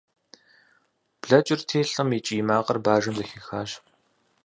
[1.21, 3.69] Блэкӏырти, лӏым и кӏий макъыр бажэм зэхихащ.